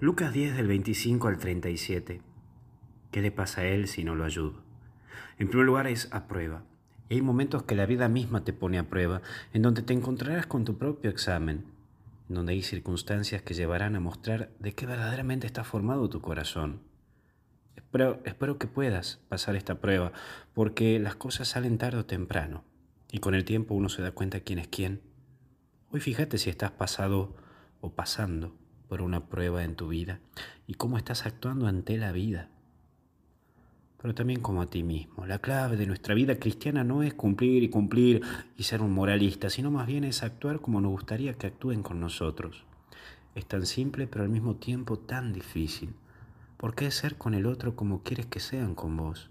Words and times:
Lucas 0.00 0.32
10 0.32 0.56
del 0.56 0.66
25 0.66 1.28
al 1.28 1.38
37. 1.38 2.20
¿Qué 3.12 3.22
le 3.22 3.30
pasa 3.30 3.60
a 3.60 3.64
él 3.64 3.86
si 3.86 4.02
no 4.02 4.16
lo 4.16 4.24
ayudo? 4.24 4.60
En 5.38 5.46
primer 5.46 5.66
lugar 5.66 5.86
es 5.86 6.08
a 6.10 6.26
prueba. 6.26 6.64
Y 7.08 7.14
hay 7.14 7.22
momentos 7.22 7.62
que 7.62 7.76
la 7.76 7.86
vida 7.86 8.08
misma 8.08 8.42
te 8.42 8.52
pone 8.52 8.80
a 8.80 8.88
prueba, 8.88 9.22
en 9.52 9.62
donde 9.62 9.82
te 9.82 9.92
encontrarás 9.92 10.46
con 10.46 10.64
tu 10.64 10.78
propio 10.78 11.10
examen, 11.10 11.64
en 12.28 12.34
donde 12.34 12.54
hay 12.54 12.62
circunstancias 12.62 13.42
que 13.42 13.54
llevarán 13.54 13.94
a 13.94 14.00
mostrar 14.00 14.50
de 14.58 14.74
qué 14.74 14.84
verdaderamente 14.84 15.46
está 15.46 15.62
formado 15.62 16.10
tu 16.10 16.20
corazón. 16.20 16.80
Espero, 17.76 18.20
espero 18.24 18.58
que 18.58 18.66
puedas 18.66 19.20
pasar 19.28 19.54
esta 19.54 19.80
prueba, 19.80 20.10
porque 20.54 20.98
las 20.98 21.14
cosas 21.14 21.46
salen 21.46 21.78
tarde 21.78 21.98
o 21.98 22.04
temprano, 22.04 22.64
y 23.12 23.20
con 23.20 23.36
el 23.36 23.44
tiempo 23.44 23.74
uno 23.74 23.88
se 23.88 24.02
da 24.02 24.10
cuenta 24.10 24.40
quién 24.40 24.58
es 24.58 24.66
quién. 24.66 25.02
Hoy 25.92 26.00
fíjate 26.00 26.36
si 26.38 26.50
estás 26.50 26.72
pasado 26.72 27.36
o 27.80 27.92
pasando 27.92 28.56
por 28.88 29.02
una 29.02 29.26
prueba 29.26 29.64
en 29.64 29.76
tu 29.76 29.88
vida 29.88 30.20
y 30.66 30.74
cómo 30.74 30.98
estás 30.98 31.26
actuando 31.26 31.66
ante 31.66 31.96
la 31.96 32.12
vida, 32.12 32.48
pero 34.00 34.14
también 34.14 34.40
como 34.40 34.60
a 34.60 34.66
ti 34.66 34.82
mismo. 34.82 35.26
La 35.26 35.38
clave 35.38 35.76
de 35.76 35.86
nuestra 35.86 36.14
vida 36.14 36.36
cristiana 36.36 36.84
no 36.84 37.02
es 37.02 37.14
cumplir 37.14 37.62
y 37.62 37.70
cumplir 37.70 38.20
y 38.56 38.64
ser 38.64 38.82
un 38.82 38.92
moralista, 38.92 39.48
sino 39.48 39.70
más 39.70 39.86
bien 39.86 40.04
es 40.04 40.22
actuar 40.22 40.60
como 40.60 40.80
nos 40.80 40.92
gustaría 40.92 41.34
que 41.34 41.46
actúen 41.46 41.82
con 41.82 42.00
nosotros. 42.00 42.64
Es 43.34 43.46
tan 43.46 43.64
simple 43.64 44.06
pero 44.06 44.24
al 44.24 44.30
mismo 44.30 44.56
tiempo 44.56 44.98
tan 44.98 45.32
difícil. 45.32 45.94
¿Por 46.58 46.74
qué 46.74 46.90
ser 46.90 47.16
con 47.16 47.34
el 47.34 47.46
otro 47.46 47.76
como 47.76 48.02
quieres 48.02 48.26
que 48.26 48.40
sean 48.40 48.74
con 48.74 48.96
vos? 48.96 49.30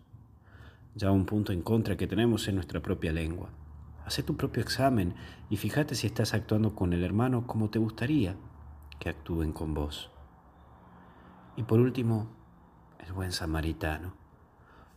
Ya 0.95 1.11
un 1.11 1.25
punto 1.25 1.53
en 1.53 1.61
contra 1.61 1.95
que 1.95 2.07
tenemos 2.07 2.47
en 2.47 2.55
nuestra 2.55 2.81
propia 2.81 3.13
lengua. 3.13 3.49
Haz 4.05 4.23
tu 4.25 4.35
propio 4.35 4.61
examen 4.63 5.13
y 5.49 5.57
fíjate 5.57 5.95
si 5.95 6.07
estás 6.07 6.33
actuando 6.33 6.75
con 6.75 6.93
el 6.93 7.03
hermano 7.03 7.47
como 7.47 7.69
te 7.69 7.79
gustaría 7.79 8.35
que 9.03 9.09
actúen 9.09 9.51
con 9.51 9.73
vos. 9.73 10.09
Y 11.57 11.63
por 11.63 11.81
último, 11.81 12.29
el 13.05 13.11
buen 13.11 13.33
samaritano. 13.33 14.13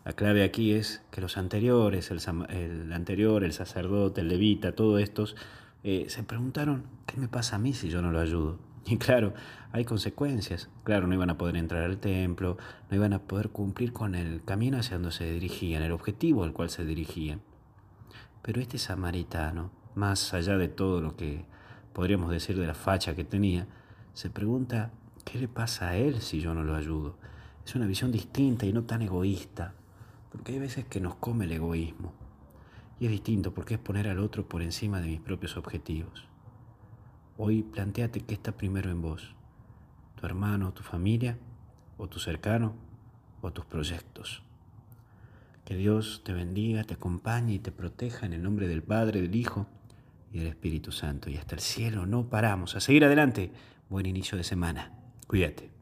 La 0.04 0.12
clave 0.12 0.44
aquí 0.44 0.74
es 0.74 1.02
que 1.10 1.20
los 1.20 1.36
anteriores, 1.36 2.12
el, 2.12 2.92
anterior, 2.92 3.42
el 3.42 3.52
sacerdote, 3.52 4.20
el 4.20 4.28
levita, 4.28 4.76
todos 4.76 5.02
estos, 5.02 5.34
eh, 5.82 6.06
se 6.08 6.22
preguntaron, 6.22 6.84
¿qué 7.06 7.16
me 7.16 7.26
pasa 7.26 7.56
a 7.56 7.58
mí 7.58 7.72
si 7.72 7.88
yo 7.88 8.00
no 8.00 8.12
lo 8.12 8.20
ayudo? 8.20 8.60
Y 8.88 8.98
claro, 8.98 9.34
hay 9.72 9.84
consecuencias. 9.84 10.70
Claro, 10.84 11.08
no 11.08 11.14
iban 11.14 11.30
a 11.30 11.36
poder 11.36 11.56
entrar 11.56 11.82
al 11.82 11.98
templo, 11.98 12.56
no 12.88 12.96
iban 12.96 13.12
a 13.12 13.18
poder 13.18 13.48
cumplir 13.48 13.92
con 13.92 14.14
el 14.14 14.44
camino 14.44 14.78
hacia 14.78 14.98
donde 14.98 15.10
se 15.10 15.28
dirigían, 15.28 15.82
el 15.82 15.90
objetivo 15.90 16.44
al 16.44 16.52
cual 16.52 16.70
se 16.70 16.84
dirigían. 16.84 17.40
Pero 18.42 18.60
este 18.60 18.78
samaritano, 18.78 19.72
más 19.96 20.32
allá 20.32 20.56
de 20.56 20.68
todo 20.68 21.00
lo 21.00 21.16
que 21.16 21.44
podríamos 21.92 22.30
decir 22.30 22.56
de 22.56 22.68
la 22.68 22.74
facha 22.74 23.16
que 23.16 23.24
tenía, 23.24 23.66
se 24.16 24.30
pregunta, 24.30 24.92
¿qué 25.26 25.38
le 25.38 25.46
pasa 25.46 25.90
a 25.90 25.96
él 25.96 26.22
si 26.22 26.40
yo 26.40 26.54
no 26.54 26.64
lo 26.64 26.74
ayudo? 26.74 27.18
Es 27.66 27.74
una 27.74 27.86
visión 27.86 28.10
distinta 28.10 28.64
y 28.64 28.72
no 28.72 28.84
tan 28.84 29.02
egoísta, 29.02 29.74
porque 30.32 30.52
hay 30.52 30.58
veces 30.58 30.86
que 30.86 31.02
nos 31.02 31.16
come 31.16 31.44
el 31.44 31.52
egoísmo. 31.52 32.14
Y 32.98 33.04
es 33.04 33.10
distinto 33.10 33.52
porque 33.52 33.74
es 33.74 33.80
poner 33.80 34.08
al 34.08 34.20
otro 34.20 34.48
por 34.48 34.62
encima 34.62 35.02
de 35.02 35.08
mis 35.08 35.20
propios 35.20 35.58
objetivos. 35.58 36.26
Hoy 37.36 37.62
planteate 37.62 38.20
qué 38.20 38.32
está 38.32 38.52
primero 38.52 38.90
en 38.90 39.02
vos, 39.02 39.34
tu 40.14 40.24
hermano, 40.24 40.72
tu 40.72 40.82
familia, 40.82 41.36
o 41.98 42.08
tu 42.08 42.18
cercano, 42.18 42.74
o 43.42 43.52
tus 43.52 43.66
proyectos. 43.66 44.42
Que 45.66 45.76
Dios 45.76 46.22
te 46.24 46.32
bendiga, 46.32 46.84
te 46.84 46.94
acompañe 46.94 47.52
y 47.52 47.58
te 47.58 47.70
proteja 47.70 48.24
en 48.24 48.32
el 48.32 48.42
nombre 48.42 48.66
del 48.66 48.82
Padre, 48.82 49.20
del 49.20 49.36
Hijo 49.36 49.66
y 50.32 50.38
del 50.38 50.48
Espíritu 50.48 50.90
Santo. 50.90 51.28
Y 51.28 51.36
hasta 51.36 51.54
el 51.54 51.60
cielo 51.60 52.06
no 52.06 52.30
paramos. 52.30 52.76
A 52.76 52.80
seguir 52.80 53.04
adelante. 53.04 53.52
Buen 53.88 54.06
inicio 54.06 54.36
de 54.36 54.44
semana. 54.44 54.92
Cuídate. 55.28 55.75